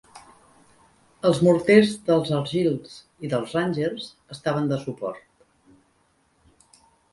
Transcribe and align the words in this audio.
Els 1.29 1.41
morters 1.47 1.91
dels 2.07 2.31
Argylls 2.39 2.97
i 3.27 3.31
dels 3.35 3.55
Rangers 3.59 4.09
estaven 4.39 4.75
de 4.75 4.83
suport. 4.89 6.83